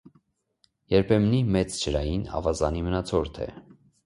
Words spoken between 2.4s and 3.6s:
ավազանի մնացորդ է։